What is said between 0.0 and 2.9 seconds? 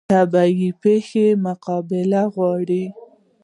طبیعي پیښې مقابله غواړي